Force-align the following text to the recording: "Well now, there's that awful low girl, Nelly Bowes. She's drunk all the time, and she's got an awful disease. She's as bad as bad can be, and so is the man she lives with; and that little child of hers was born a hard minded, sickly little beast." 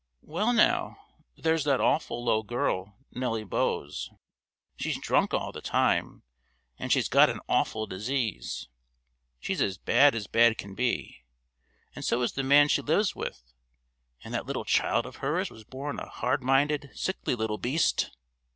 "Well 0.23 0.51
now, 0.51 0.97
there's 1.37 1.63
that 1.65 1.79
awful 1.79 2.25
low 2.25 2.41
girl, 2.41 2.97
Nelly 3.11 3.43
Bowes. 3.43 4.09
She's 4.75 4.99
drunk 4.99 5.31
all 5.31 5.51
the 5.51 5.61
time, 5.61 6.23
and 6.79 6.91
she's 6.91 7.07
got 7.07 7.29
an 7.29 7.39
awful 7.47 7.85
disease. 7.85 8.67
She's 9.39 9.61
as 9.61 9.77
bad 9.77 10.15
as 10.15 10.25
bad 10.25 10.57
can 10.57 10.73
be, 10.73 11.21
and 11.95 12.03
so 12.03 12.23
is 12.23 12.31
the 12.31 12.41
man 12.41 12.67
she 12.67 12.81
lives 12.81 13.15
with; 13.15 13.53
and 14.23 14.33
that 14.33 14.47
little 14.47 14.65
child 14.65 15.05
of 15.05 15.17
hers 15.17 15.51
was 15.51 15.65
born 15.65 15.99
a 15.99 16.09
hard 16.09 16.41
minded, 16.41 16.89
sickly 16.95 17.35
little 17.35 17.59
beast." 17.59 18.09